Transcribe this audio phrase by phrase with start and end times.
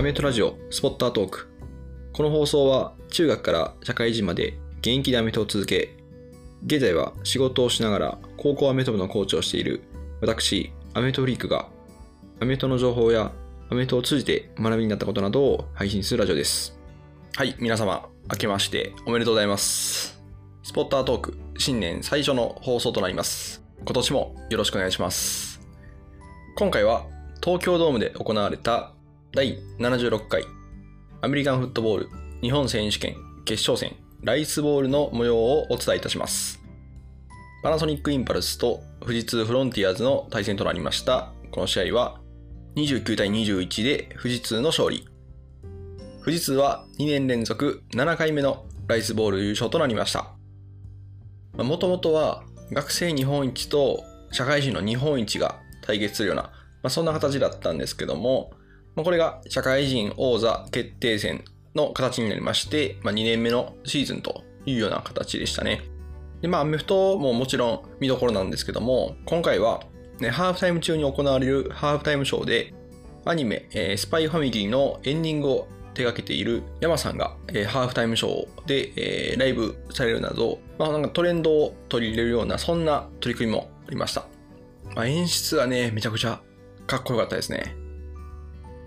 [0.00, 1.46] アメフトラジオスポッタートーク。
[2.14, 5.94] この放送は中学から社会人まで現役でアメフトを続け、
[6.64, 9.82] 現在は仕事をしながら高校アメフト部のコーチをしている
[10.22, 11.68] 私、アメフトフリークが
[12.40, 13.30] アメフトの情報や
[13.68, 16.78] アメフトを通じて学びになったことなどを配信するラジオです。
[17.36, 20.18] はい、皆様、明けましておめでとうございます。
[20.62, 23.62] スポッタートーク、新年最初の放送となります。
[23.84, 25.60] 今年もよろしくお願いします。
[26.56, 27.04] 今回は
[27.44, 28.94] 東京ドームで行われた
[29.32, 30.44] 第76回
[31.20, 32.08] アメリカンフットボール
[32.40, 36.60] 日本選手権決勝戦ライスボールの模様をお伝えいたします。
[37.62, 41.32] パナソニックインパルスと富士通フロンティアーズの対戦となりました。
[41.52, 42.20] この試合は
[42.74, 45.06] 29対21で富士通の勝利。
[46.24, 50.34] 富士通は2年連続7回目のライスボール優勝となりました。
[51.56, 52.42] もともとは
[52.72, 56.50] 学生日本一と社会人の日本一が対決するような、ま
[56.84, 58.50] あ、そんな形だったんですけども、
[58.96, 65.82] まあ、これが社会人王座決定戦の形になりまして、まあ、2年目のシーズンというような形でしたね。
[66.40, 69.82] で、まあ、アメフトももちろん見どころなんですけども、今回は、
[70.18, 72.74] ね、ハーフタイム中に行われるハーフタイムショーで、
[73.24, 78.92] アニメ、えースパイファミリーのエンディングを手掛けている山さんが、えーハーフタイムショーで、
[79.32, 84.26] えーライブされるなど、まあ、なんかトレンドを取り入れるような、そんな取り組みもありました。
[84.94, 86.40] まあ、演出はね、めちゃくちゃ
[86.86, 87.76] かっこよかったですね。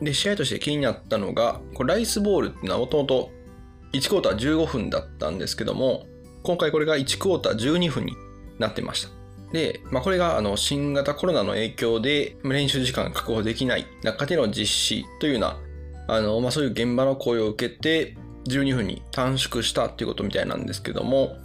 [0.03, 3.31] で、試合として気になったのが、これライスボールっていうのはもともと
[3.93, 6.05] 1クォーター15分だったんですけども、
[6.43, 8.15] 今回これが1クォーター12分に
[8.59, 9.09] なってました。
[9.53, 15.57] で、まあ、これがあの新型コロナの影響で練習時間が確保できない中での実施というような、
[16.07, 21.37] あのまあ、そういう現場の声を受けて12分に短縮したっていうことみたいなんですけども、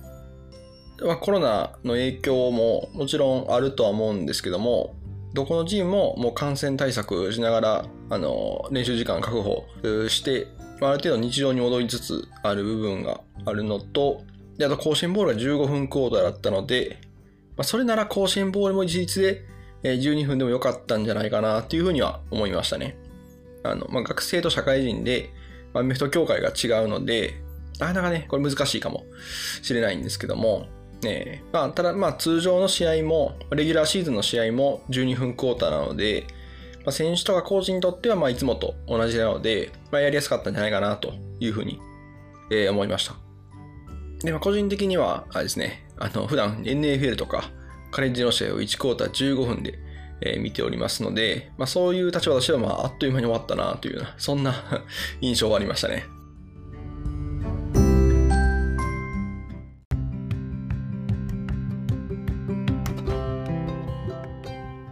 [1.04, 4.96] まあ、コロナの影響ももちろんあるとは思うんですけども、
[5.38, 9.66] どこのチームももう感染対策しながら、あの、練習時間確保
[10.08, 10.48] して、
[10.80, 14.22] ある程度日常に戻りつつある部分があるのと、
[14.56, 16.98] で、あと甲子園ボールが15分クォーターだったので、
[17.56, 19.44] まあ、それなら甲子園ボールも一律で
[19.84, 22.96] 12分でも良かったんじゃないかなっていうふうには思いましたね。
[23.62, 25.30] あの、まあ、学生と社会人で、
[25.72, 27.34] まあ、アメフト協会が違うので、
[27.78, 29.04] なかなかね、これ難しいかも
[29.62, 30.66] しれないんですけども、
[31.02, 36.26] ねまあ、ただ、まあ、通常の試合も、レギュラーシーズンの試合も12分クォーターなので、
[36.84, 41.80] まあ、選手とかコーチにとっては、まあ、いつもと同じなので、まあ、やりやすかったんじゃないかなというふうに、
[42.50, 43.14] えー思いました。
[44.24, 47.50] で、まあ、個人的には、あれですね、あの、普段 NFL とか、
[47.90, 49.78] カレッジの試合を1クォーター15分で、
[50.20, 54.54] えー見ておりますので、まあ、そういう立場としては、まあ、あっという間に終わったなというような、そんな
[55.20, 56.04] 印象がありましたね。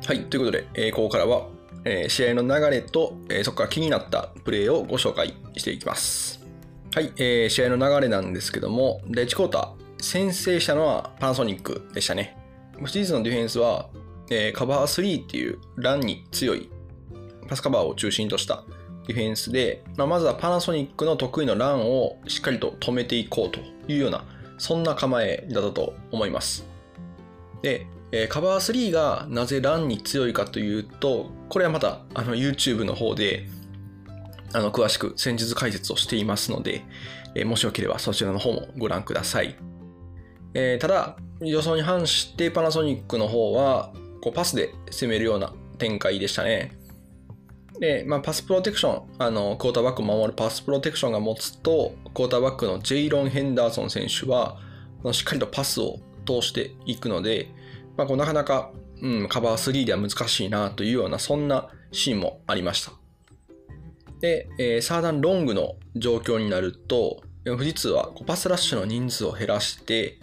[0.06, 1.48] はい、ということで、えーここからは、
[1.84, 6.46] えー試合の流れと、えーそこから気になったプレーをご紹介していきます。
[6.94, 12.38] はい、えー試合の流れなんですけども、第1クォーター、先制したのはパナソニックでしたね。
[12.86, 13.88] シーズンのディフェンスは、
[14.30, 16.70] えーカバー3っていうランに強い
[17.48, 18.62] パスカバーを中心とした
[19.08, 23.58] ディフェンスで、まあ、まずはパナソニックの得意のランをしっかりと止めていこうと
[23.92, 24.24] いうような、
[24.58, 26.64] そんな構えだったと思います。
[27.60, 33.46] で、えーカバー3がなぜランに強いかというと、これはまたあの YouTube の方で
[34.52, 36.84] あの詳しく戦術解説をしていますので、
[37.34, 39.56] えーもしよければそちらの方もご覧ください。
[40.54, 43.92] えーただ、予想に反してパナソニックの方は
[44.22, 46.76] こうパスで攻めるような展開でしたね。
[47.78, 54.58] で、まあ、パスプロテクション、あの、クォーターバックを守るパスプロテクションが持つと、クォーターバックのジェイロン・ヘンダーソン選手は、
[55.12, 57.48] しっかりとパスを通していくので、
[57.96, 58.70] まあ、こうなかなか、
[59.00, 62.92] うん、カバー3では難しいなというような、そんなシーンもありました。
[64.20, 70.18] で、えーサーダンロングの状況になると、富士通はこうパスラッシュの人数を減らして、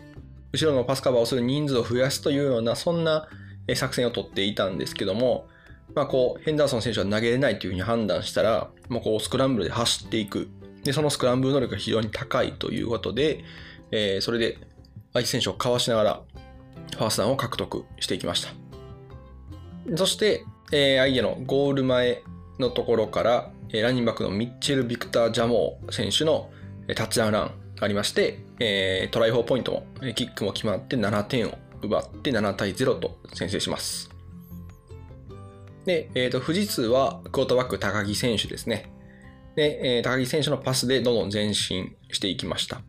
[0.52, 3.28] 後ろのパスカバーをする人数を増やすというような、そんな
[3.76, 5.48] 作戦をとっていたんですけども、
[5.96, 10.50] まあ、こうヘンダーソン選手は投げれないというふうに判断したら、もうこうスクランブルで走っていく。
[10.84, 13.44] で、そのスクランブル能力が非常に高いということで、
[13.92, 14.58] えーそれで
[15.14, 16.22] 相手選手をかわしながら、
[16.96, 18.50] ファースダウンを獲得していきました。
[19.96, 22.24] そして、えー相手のゴール前
[22.60, 26.52] のところから、えーランニングバックのミッチェル・ビクター・ジャモー選手の
[26.96, 27.46] タッチダウンラン
[27.76, 29.86] がありまして、えートライ4ポイントも、
[30.16, 34.10] キックも決まって7点を奪って7対0と先制します。
[35.86, 38.90] で、えーと、富士通はクォーターバック高木選手ですね。
[39.56, 42.82] で、えー高木選手のパスでどんどん前進していきました。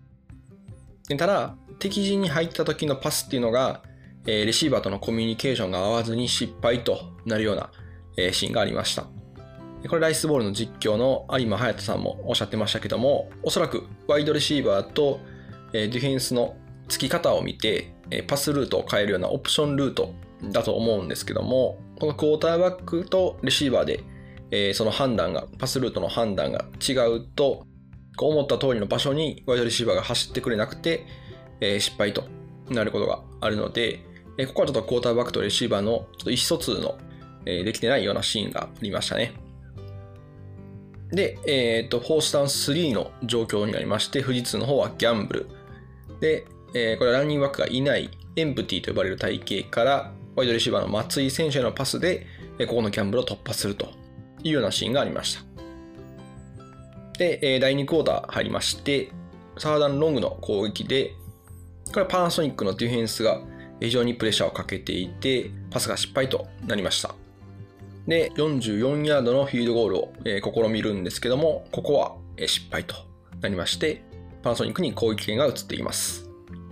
[1.09, 3.83] でただ、敵陣に入った時のパスっていうのが、
[4.27, 7.71] えーレシーバーとのコミュニケーションが合わずに失敗となるような、
[8.17, 9.07] えーシーンがありました。
[9.89, 15.21] これライスボールの実況の有馬隼人さんもおっしゃってましたけども、おそらくワイドレシーバーと
[15.73, 16.57] ディフェンスの
[16.89, 17.93] 付き方を見て、
[18.27, 20.15] パスルートを変えるようなオプションルート
[20.53, 27.67] だと思うんですけども、このクォーターバックとレシーバーで、その判断が、パスルートの判断が違うと、
[28.17, 31.05] 思った通りの場所にワイドレシーバーが走ってくれなくて、
[31.61, 32.25] 失敗と
[32.71, 34.01] なることがあるので、
[34.47, 36.99] ここはちょっとクォーターバックとレシーバーのちょっと意思疎通の
[37.45, 39.33] できてないようなシーンがありましたね。
[41.13, 45.47] で、えっ、と、フォースダウン3の状況になりまして、富士通の方はギャンブル。
[46.21, 52.27] で、えー、これはランニングバックがいないエンプティと呼ばれる体型から、ワイドレシーバーの松井選手へのパスで、
[52.67, 53.93] ここのギャンブルを突破すると
[54.43, 55.43] いうようなシーンがありました。
[57.19, 59.11] で、え第2クォーター入りまして、
[59.59, 61.15] サーダンロングの攻撃で、
[61.87, 63.41] これはパナソニックのディフェンスが
[63.85, 67.15] 非常にプレッシャーをかけていて、パスが失敗となりました。
[68.07, 72.95] で、44ヤードのフィールドゴールを、え、試みるんですけども、ここは、え、失敗と
[73.41, 74.03] なりまして、
[74.43, 76.29] パナソニックに攻撃権が移っています。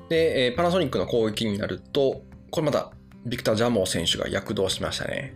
[0.08, 2.92] で、え、パナソニックの攻撃になると、これまた、
[3.24, 5.34] ビクター・ジャモー選手が躍動しましたね。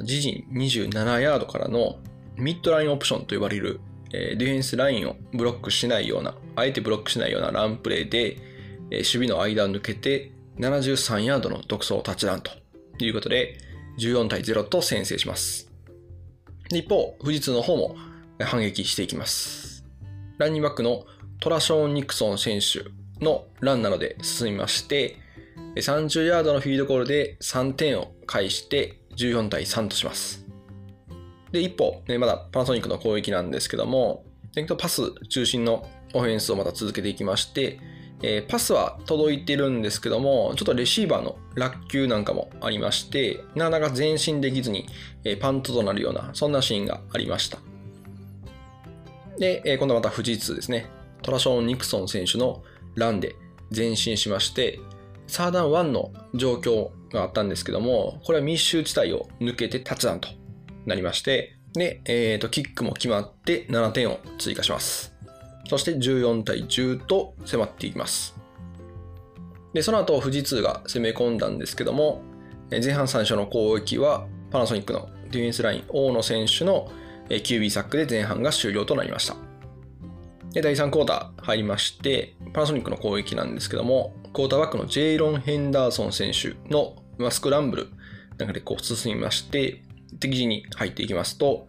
[0.00, 1.98] 自陣27ヤードからの
[2.36, 3.80] ミッドラインオプションと呼ばれる、
[4.12, 8.36] え、ディフェンスラインをブロックしないような、あえてブロックしないようなランプレーで、
[8.90, 12.50] え、守備の間を抜けて73ヤードの独走タッチダウンと
[12.98, 13.58] いうことで、
[13.98, 15.70] 14対0と先制します。
[16.70, 17.96] 一方、富士通の方も
[18.40, 19.84] 反撃していきます。
[20.38, 21.06] ランニングバックの
[21.40, 22.84] トラショーン・ニクソン選手
[23.24, 25.16] のランなので進みまして、
[25.76, 30.46] 30ヤードのフィードゴールで3点を返して14対3とします。
[31.52, 34.24] で、一方、まだパナソニックの攻撃なんですけども、
[34.78, 37.78] パス中心のオフェンスをまた続けていきまして、
[38.26, 44.86] えー、パスは届いてるんですけども、ちょっとレシーバーの落球なんかもありまして、なかなか前進できずに、
[45.24, 47.58] えー、パントとなるような、そんなシーンがありました。
[49.38, 50.86] で、えー、今度また富士通ですね。
[51.20, 52.62] トラショーン・ニクソン選手の
[52.94, 53.36] ランで
[53.76, 54.80] 前進しまして、
[55.26, 60.28] サーダン1の状況があったんですけども、これは密集地帯を抜けてタッチダウンと
[60.86, 65.13] なりまして、で、えっ、ー、と、キックも決まって7点を追加します。
[65.68, 68.36] そして14対10と迫っていきます。
[69.72, 72.22] で、その後富士通が攻め込んだんですけども、
[72.70, 76.90] 前半3勝の攻撃はパナソニックのディフェンスライン大野選手の
[77.28, 79.36] QB サックで前半が終了となりました。
[80.52, 86.96] で、第3クォーター入りまして、パナソニックの攻撃なんですけども、クォーターバックのジェイロン・ヘンダーソン選手の
[87.30, 87.88] スクランブル
[88.38, 89.82] なんかでこう進みまして、
[90.20, 91.66] 敵陣に入っていきますと、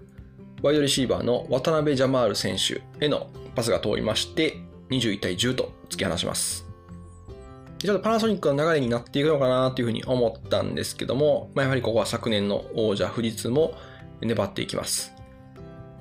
[0.62, 4.57] ワイドレシーバーの渡辺ジャマール選手へのパスが通りまして、
[4.90, 6.66] 21対10と突き放します。
[7.78, 13.74] ちょっとパナソニックの流れになっていくのかなというふうに思ったんですけども、まあ、やはりここは昨年の王者富士通も
[14.22, 15.13] 粘っていきます。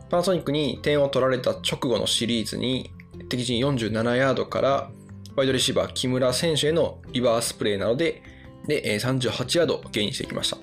[0.09, 2.93] パナソニックに点を取られた直後のシリーズに
[3.29, 4.91] 敵陣47ヤードから
[5.37, 8.23] ワイドレシーバー木村選手へのリバースプレーなので
[8.67, 10.59] で38ヤードゲインしていきました。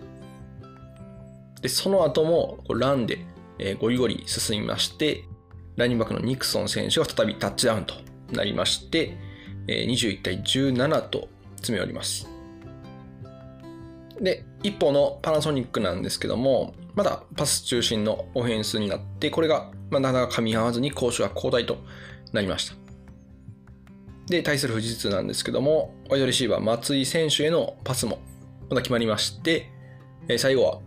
[1.61, 3.19] で、その後もランで
[3.79, 5.25] ゴリゴリ進みまして、
[5.81, 7.95] ランニンバックのニクソン選手が再びタッチダウンと
[8.31, 9.17] なりまして、
[9.67, 12.27] 21対17と詰め寄ります。
[14.19, 21.77] で、一方のパナソニックなんですけども、まだパス中心のオフェンスになって、これがまなかなか噛み合わずに攻守が交代と
[22.31, 22.75] なりました。
[24.27, 28.19] で、対する富士通なんですけども、ワイドレシーバー松井選手へのパスも
[28.69, 29.69] まだ決まりまして、
[30.37, 30.79] 最後は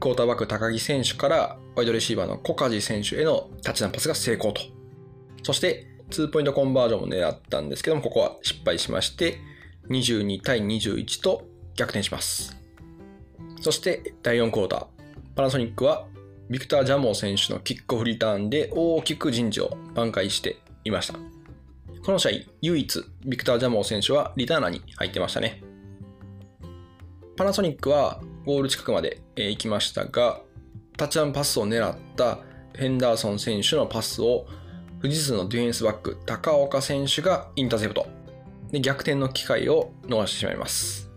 [0.00, 4.60] クォーターバック高木選手からワイドレシーバーの小梶選手へのタッチダンパスが成功と。
[5.42, 9.38] そして、ツーポイントコンバージョンも狙ったんですけども、ここは失敗しまして、
[9.88, 12.54] 22対21と逆転します。
[13.62, 14.86] そして、第4クォーター。
[15.34, 16.06] パナソニックは、
[16.50, 21.14] ビクター・ジャモー選手のキックオフリターンで大きく陣地を挽回していました。
[22.04, 25.62] この試合、唯一、ビクター・ジャモー選手はリターナーに入ってましたね。
[27.38, 30.42] パナソニックはゴール近くまで行きましたが、
[31.00, 32.40] タッチダウンパスを狙った
[32.74, 34.46] ヘンダーソン選手のパスを
[35.00, 38.06] 富士通のディフェンスバック高岡選手がインターセプト。
[38.70, 41.10] で逆転の機会を逃してしまいます。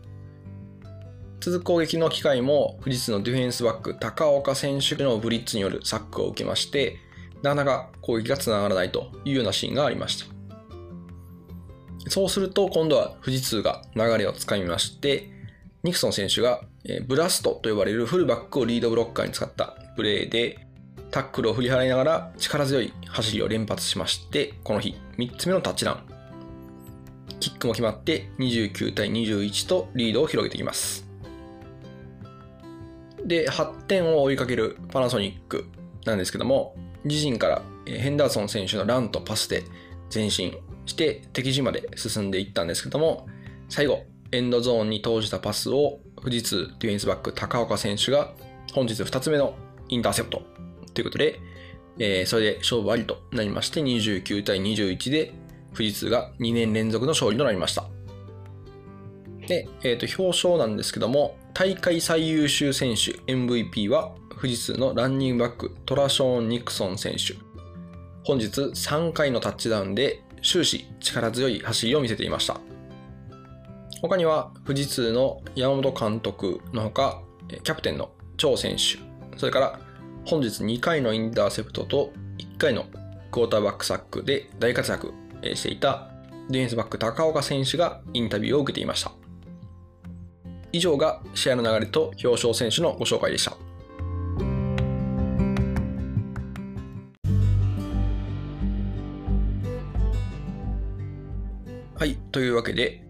[1.41, 6.95] 続く攻撃の機会も富士通のディフェンスバック高岡選手のブリッツによるサックを受けまして
[7.41, 12.09] なかなか攻撃がつながらないというようなシーンがありました。
[12.09, 15.29] そうすると今度は富士通が流れをつかみまして
[15.83, 16.61] ニクソン選手が
[17.07, 20.67] ブラストと呼ばれるフルバックをリードブロッカーに使ったプレーで
[21.11, 25.99] タックルを振り払いながら力強い走りを連発しまして、この日3つ目のタッチダウン。
[27.39, 31.07] キックも決まって29対21とリードを広げていきます。
[33.23, 35.65] で、8点を追いかけるパナソニック。
[36.05, 36.75] なんですけども、
[37.05, 39.63] 自陣からヘンダーソン選手のランとパスで
[40.13, 40.53] 前進
[40.85, 43.27] して敵陣まで進んでいったんですけども、
[43.69, 48.33] 最後、エンドゾーンに投じたパスを富士通ディフェンスバック高岡選手が
[48.73, 49.55] 本日2つ目の
[49.89, 50.41] インターセプト
[50.93, 51.39] ということで、
[51.99, 55.33] えー、それで勝負ありとなりまして29対21で
[55.73, 57.85] 富士通が2年連続の勝利となりました。
[59.47, 67.35] で、えー、と表彰なんですけども大会最優秀選手 MVP は富士通のランニングバックトラショーン・ニクソン選手
[68.23, 72.59] 本日3回のタッチダウンで終始力強い走りを見せていました
[74.03, 77.21] 他には富士通の山本監督のほか
[77.63, 78.99] キャプテンの張選手
[79.39, 79.79] それから
[80.25, 82.83] 本日2回のインターセプトと1回の
[83.31, 85.13] クォーターバックサックで大活躍
[85.55, 86.09] していた
[86.49, 89.13] ディフェンスバック高岡選手がインタビューを受けていました
[90.73, 93.55] 以上が試合の流れと表彰選手のご紹介でした
[101.95, 102.17] はい。
[102.33, 103.02] というわけで、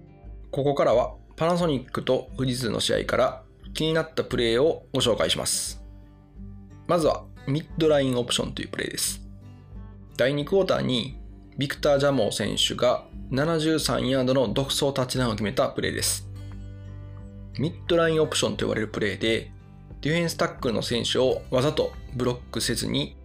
[0.53, 3.41] ここからはパナソニックと富士通の試合から
[3.73, 5.81] 気になったプレーをご紹介します。
[6.85, 9.23] まずは、ミッドラインオプションというプレーです。
[10.15, 11.19] 第2クォーターに、
[11.57, 16.29] ビクター・ジャモー選手が73ヤードの独走タッチダウンを決めたプレーです。
[17.57, 19.51] ミッドラインオプションと呼ばれるプレーで、
[20.01, 23.17] ディフェンスタックルの選手をわざとブロックせずに、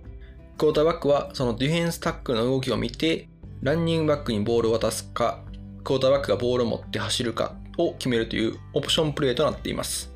[0.57, 3.29] クォーターバックはそのディフェンスタックルの動きを見て、
[3.61, 5.45] ランニングバックにボールを渡すか、
[5.89, 10.13] クォーターバックがボールを持って走るかを決めるというオプションプレーとなっています。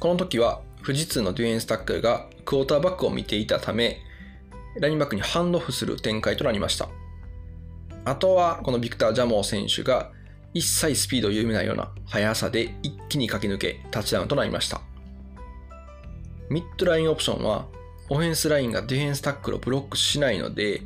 [0.00, 3.98] この時は富士通のディフェンスタックルがクォーターバックを見ていたため、
[4.80, 6.88] ラインバックにハンドオフする展開となりました。
[8.06, 10.10] あとはこのビクター・ジャモー選手が
[10.54, 14.80] 一切スピードを緩めないような速さで一気に駆け抜けタッチダウンとなりました。
[16.48, 17.66] ミッドラインオプションは
[18.08, 20.80] オフェンスラインがディフェンスタックルをブロックしないので、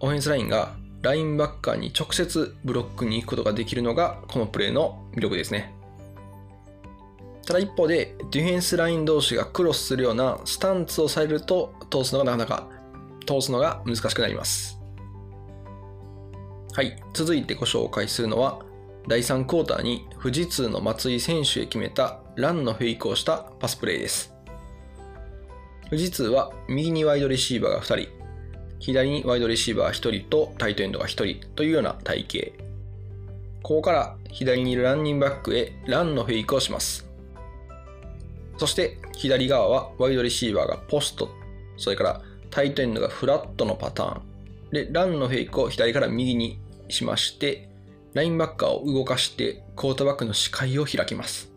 [0.00, 5.74] オフェンスラインがラインバッカーに直接ブロックに行くことができるのがこのプレーの魅力ですね。
[7.46, 12.68] ただ一方でディフェンスライン同士がクロスするようなスタンツをされると通すのがなかなか
[13.26, 14.78] 通すのが難しくなります。
[16.74, 18.60] はい、続いてご紹介するのは
[19.08, 24.34] 第3クォーターに富士通の松井選手へ決めたランのフェイクをしたパスプレーです。
[25.84, 28.17] 富士通は右にワイドレシーバーが2人、
[28.80, 31.08] 左にワイドレシーバー1人とタイトエンドが1
[31.40, 32.68] 人というような体型。
[33.62, 37.08] ここから左にいるランニングバックへランのフェイクをします。
[38.56, 41.28] そして左側はワイドレシーバーがポスト、
[41.76, 44.22] それからタイトエンドがフラットのパターン。
[44.70, 46.58] で、ランのフェイクを左から右に
[46.88, 47.68] しまして、
[48.14, 51.52] ラインバッカーを動かしてクォーターバックの視界を開きます。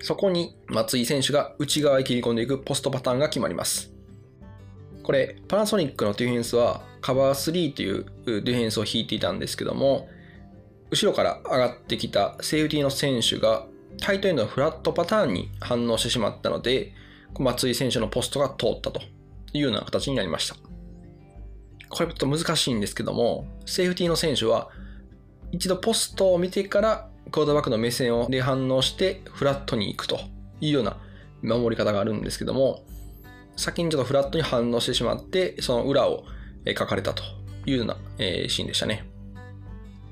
[0.00, 3.97] そこに松井選手が内側へ切り込んでいくポストパターンが決まります。
[5.08, 10.06] これ、パナソニックのディフェンスはカバー3というディフェンスを引いていたんですけども、
[10.90, 13.64] 後ろから上がってきたセーフティーの選手が
[14.02, 16.92] タイトエンドのフラットパターンに反応してしまったので、
[17.38, 19.00] 松井選手のポストが通ったと
[19.54, 20.56] いうような形になりました。
[21.88, 24.68] これちょっと難しいんですけども、セーフティーの選手は
[25.52, 30.20] 一度ポストを見てからクォーターバックの目線で反応してフラットに行くと
[30.60, 30.98] いうような
[31.40, 32.84] 守り方があるんですけども、
[33.58, 36.24] 先にちょっとフラットに反応してしまって、その裏を
[36.66, 37.24] 書かれたと
[37.66, 37.96] いうような
[38.48, 39.04] シーンでしたね。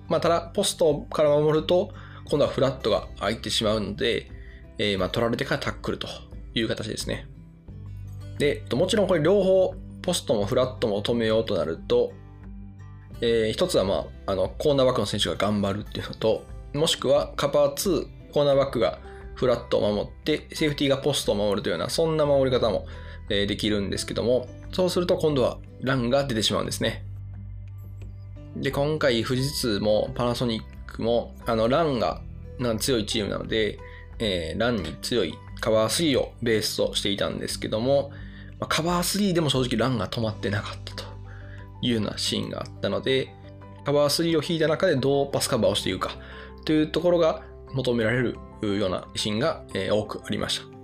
[0.09, 1.91] まあ、ただ、ポストから守ると、
[2.29, 4.31] 今度はフラットが空いてしまうので、
[4.79, 6.09] え、ま取られてからタックルと
[6.55, 7.29] いう形ですね。
[8.39, 12.13] で、もちろんこれ両方、ポストもフラットも止めようとなると、
[13.21, 16.43] えー、一つは、まあ、あのコーナーバックの選手が頑張るっていうのと、
[16.75, 18.99] もしくはカバー2、コーナーバックが
[19.35, 22.87] フラットを守って、セーフティーがポストを守るというような、そんな守り方も
[23.29, 27.05] できるんですけども、そうすると今度はランが出てしまうんですね。
[28.57, 32.21] で、今回富士通もパナソニックも、あの、ランが
[32.79, 33.79] 強いチームなので、
[34.19, 38.13] えー、ランに強いカバー3をベースとしていたんですけども、
[38.69, 41.05] カバー3でも正直ランが止まってなかったと
[41.83, 43.35] いうようなシーンがあったので、
[43.85, 46.17] カバー3を引いた中でどうパスカバーをしていくか
[46.65, 47.43] というところが
[47.73, 48.39] 求められる
[48.79, 50.76] ようなシーンが多くありました。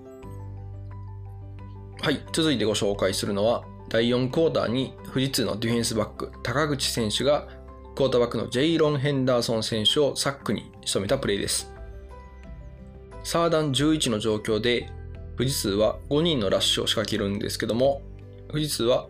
[2.02, 7.47] はい、続いてご紹介するのは、第4クォーターに富士通のディフェンスバック、高口選手が
[7.94, 11.73] クォーターバックのジェイロン・ヘンダーソン選手をサックに仕留めたプレーです。
[13.23, 14.90] サーダン11の状況で、
[15.38, 18.02] 富士通は5人のラッシュを仕掛けるんですけども、
[18.49, 19.06] 富士通は、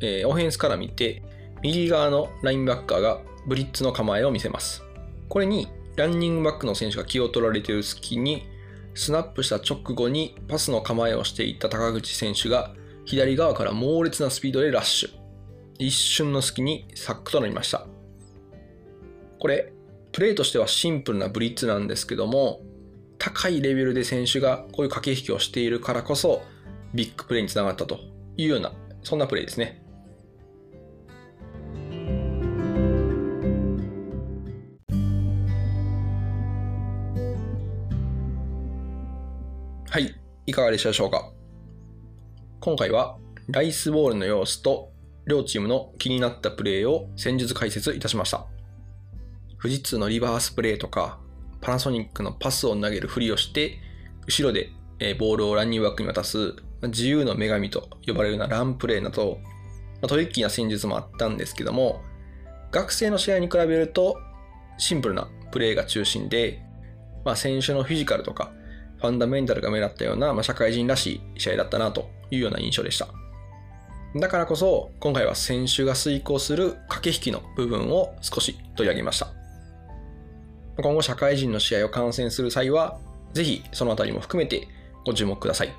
[0.00, 1.22] えー、オフェンスから見て、
[1.62, 4.82] 右側のラインバッカーがブリッツの構えを見せます。
[5.28, 8.48] これにランニングバックの選手が気を取られている隙に
[8.94, 12.72] スナップした直後にパスの構えをしていた高口選手が
[13.04, 15.10] 左側から猛烈なスピードでラッシュ。
[15.78, 17.86] 一瞬の隙にサックとなりました。
[19.40, 19.72] これ、
[20.12, 22.60] プレーとしてはシンプルなブリッツなんですけども、
[23.18, 26.42] 高いレベルで選手がこういう駆け引きをしているからこそ、
[26.94, 27.98] ビッグプレーにつながったと
[28.36, 28.72] いうような、
[29.02, 29.83] そんなプレーですね。
[39.94, 40.12] はい、
[40.46, 41.30] いかがでしたでしょうか？
[42.58, 44.90] 今回はライスボールの様子と
[45.24, 48.44] 両チームの気になったプレーを戦術解説いたしました。
[49.62, 51.20] 富士通のリバースプレーとか、
[51.60, 53.78] パナソニックのパスを投げるふりをして、
[54.26, 54.72] 後ろで
[55.20, 59.38] ボールをランニングバックに渡す自由の女神と呼ばれるようなランプレーなど、
[60.08, 62.02] トリッキーな戦術もあったんですけども、
[62.72, 64.18] 学生の試合に比べると
[64.76, 66.64] シンプルなプレーが中心で、
[67.24, 68.52] まあ、選手のフィジカルとか
[69.04, 73.08] ファンダメンタルが目立ったような、まあ、社会人らしい試合だったなというような印象でした。
[74.16, 79.28] だからこそ、今回は選手が遂行する駆け引きの部分を少し取り上げました。
[80.78, 82.98] 今後社会人の試合を観戦する際は、
[83.34, 84.68] ぜひそのあたりも含めて
[85.04, 85.72] ご注目ください。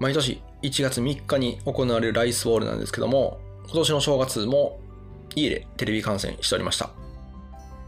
[0.00, 4.80] 毎年1月3日に行われるライスボールなんですけども、今年の正月も
[5.34, 6.90] 家でテレビ観戦しておりました。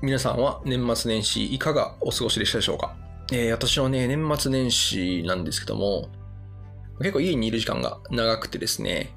[0.03, 3.04] 皆さんは年末年始いかがお過ごしでしたでしょうか？
[3.33, 6.09] えー、私のね、年末年始なんですけども、
[6.99, 9.17] 結構家にいる時間が長くてですね、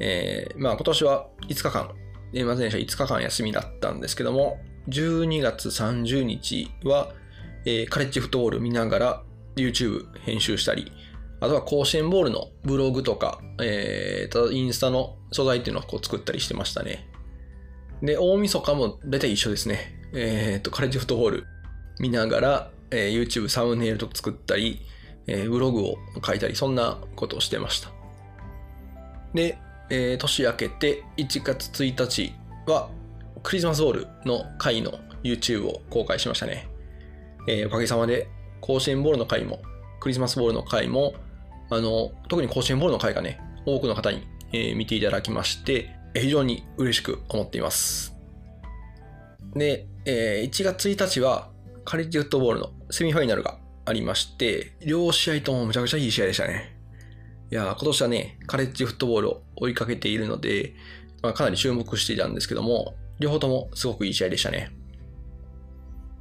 [0.00, 1.90] えー、まあ今年は5日間、
[2.32, 4.58] 年末年始は5日間休みだったんですけども、
[4.88, 7.12] 12月30日は、
[7.64, 9.22] えー、カレッジフットボール見ながら
[9.56, 10.92] YouTube 編集したり、
[11.40, 17.08] あとは甲子園ボールのブログとか、えー、インスタの素材っていうのをこう作ったりしてましたね。
[18.02, 20.00] で、大晦日も大体一緒ですね。
[20.12, 21.46] えっ、と、カレッジフットボール
[21.98, 24.80] 見ながら、えー、YouTube サムネイルと作ったり、
[25.26, 27.90] えー、ブログを書いたり、そんなことをしてました。
[29.34, 29.58] で、
[29.90, 32.34] えー、年明けて1月1日
[32.66, 32.88] は
[33.42, 36.68] クリスマスボールの回の YouTube を公開しましたね。
[37.46, 38.28] えー、おかげさまで
[38.60, 39.60] 甲子園ボールの回も
[40.00, 41.14] クリスマスボールの回も
[41.70, 48.14] あの特に甲子園ボールの回がね多くの方に、えー、見ていただきまして非常に嬉しく思っています。
[49.54, 51.50] で、えー、1月1日は
[51.84, 56.76] カレッジフットボールのセミファイナルがありまして、両試合ともむちゃくちゃいい試合でしたね。
[57.50, 60.74] いや今年はね、カレッジフットボールを追いかけているので、
[61.22, 64.70] まあ、かなり注目していたんですけども、両方ともすごくいい試合でしたね。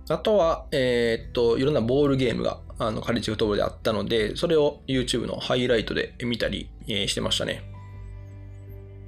[0.10, 7.64] あとは、えー、っと、いろんなボールゲームがあのカレッジフットボールであったので、それを YouTube のハイライトで見たり、えー、してましたね。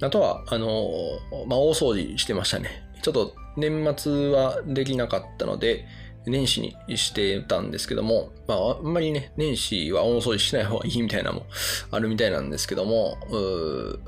[0.00, 2.82] あとは、あのー、まあ、大掃除してましたね。
[3.02, 5.86] ちょっと年末はできなかったので、
[6.26, 11.46] 年始にしてたんですけども、まあ、あんまりね、年始は大掃除しない方がいいみたいなのも
[11.90, 13.16] あるみたいなんですけども、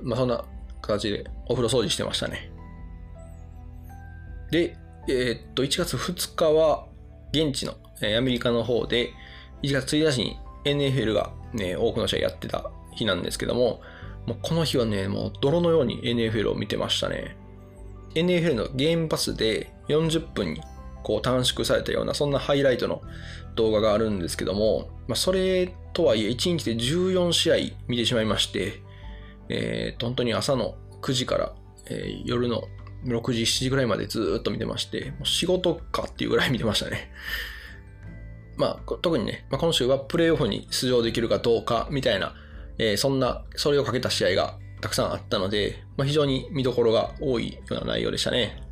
[0.03, 0.45] まあ、そんな
[0.83, 2.51] 形でお風呂掃除してましたね。
[4.51, 4.77] で、
[5.09, 6.87] えー、っと、1月2日は、
[7.33, 9.11] 現地の、えアメリカの方で、
[9.63, 13.81] 1月1日に NFL がね、多くの試合やってた日なんですけども、
[14.27, 17.37] もうこの日はね、もう泥のように NFL を見てましたね。
[18.15, 20.61] NFL のゲームパスで40分に
[21.03, 23.03] こう短縮されたような、そんなハイライトの
[23.55, 27.57] 動画があるんですけども、まあ、それとはいえ、1日で14試合
[27.89, 28.83] 見てしまいまして、
[29.49, 31.55] えー、本当に朝の9時から、
[31.87, 32.63] えー、夜の
[33.05, 37.11] 6時、7時ぐらいまでずっと見てまして、もう仕事かっていうぐらい見てましたね。
[38.57, 42.35] まあ、特にね、まあ、今週はプレイオフに出場できるかどうかみたいな、
[42.79, 48.63] えー、そんな、それをかけた試合がたくさんあったので、まあ、非常に見どころが多いような内容でしたね。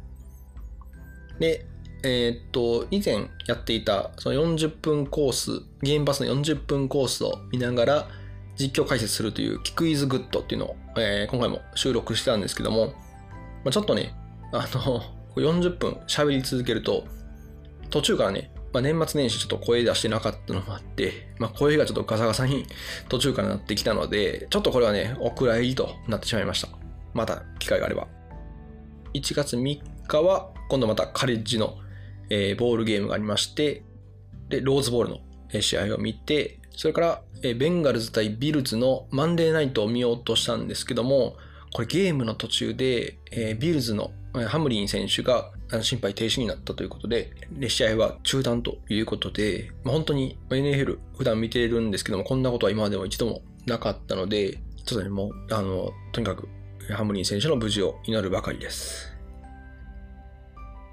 [1.38, 1.66] で、
[2.08, 8.08] えー、っと、以前やっていたその40分コース、ゲームパスの40分コースを見ながら
[8.56, 12.94] 実況解説するというキクイズグッドっていうのを、えー、今回も収録してたんですけども、
[13.64, 14.14] まあ、ちょっとね、
[14.52, 15.02] あの、
[15.34, 17.08] 40分喋り続けると、
[17.90, 22.66] 途中からね、まあ、年末年始ちょっと声出してなかったのもあって、まあ、声がちょっとガサガサに
[23.08, 26.68] 途中からなってきたので、ちょっとこれはね、お蔵入りとなってしまいました。
[27.14, 28.06] また機会があれば。
[29.14, 31.78] 1月3日は、今度またカレッジの
[32.30, 33.82] えー、ボールゲームがありまして、
[34.48, 35.20] で、ローズボールの
[35.60, 41.36] 試合を見て、それから、えー、ベンガルズ対ビルズのマンデーナイトを見ようとしたんですけども、
[41.72, 44.12] これゲームの途中で、えー、ビルズの
[44.48, 45.50] ハムリン選手が
[45.82, 47.32] 心肺停止になったということで、
[47.68, 56.48] 試合は中断ということで、まあ、本当に NFL 普段見てるんですけども、こんなことは今までも一度もなかったので、ちょっとね、もう、あの、とにかく
[56.94, 59.15] ハムリン選手の無事を祈るばかりです。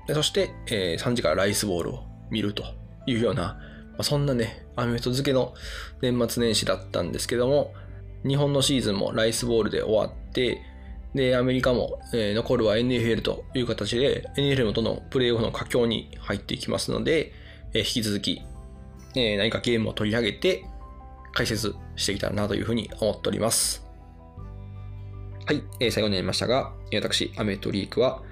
[0.07, 2.63] そして、えー、3時からライスボールを見ると
[3.05, 5.53] いうような、まあ、そんなね、アメフト漬けの
[6.01, 7.73] 年末年始だったんですけども、
[8.25, 10.61] 日本のシーズンもライスボールで終わって、
[11.13, 17.33] で、アメリカも、えー残るは NFL という形で、NFL もどんどんプレーオフの佳境に入っていきますので、
[17.73, 18.41] えー引き続き、
[19.15, 20.65] えー何かゲームを取り上げて、
[21.33, 23.85] 解説していきたらなというふうに思っております。
[25.45, 28.23] はい、えー最後になりましたが、私、アメフトリークは、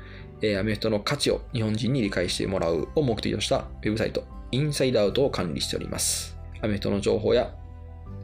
[0.41, 6.37] えアメフトの価値を日本人に理解してもらうを目的としたウェブサイト、インサイドアウトを管理しております。
[6.61, 7.53] アメフトの情報や、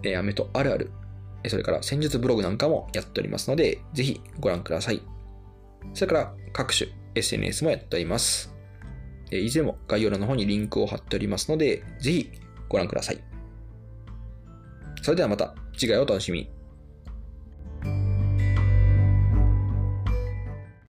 [0.03, 0.91] えアメフトあるある、
[1.47, 5.01] それから戦術ブログなんかもやっておりますので、ぜひご覧ください。
[5.93, 8.53] それから各種 SNS もやっております。
[9.31, 12.31] えーいずれも概要欄の方にリンクを貼っておりますので、ぜひ
[12.69, 13.19] ご覧ください。
[15.01, 16.56] それではまた次回お楽しみに。